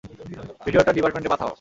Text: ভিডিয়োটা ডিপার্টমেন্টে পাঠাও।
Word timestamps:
ভিডিয়োটা 0.65 0.91
ডিপার্টমেন্টে 0.97 1.31
পাঠাও। 1.33 1.49